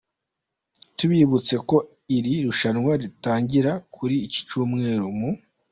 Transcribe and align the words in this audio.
Tubibutse 0.97 1.55
ko 1.69 1.77
iri 2.17 2.33
rushanwa 2.45 2.91
ritangira 3.01 3.71
kuri 3.95 4.15
iki 4.27 4.41
cyumweru 4.49 5.05
mu. 5.17 5.29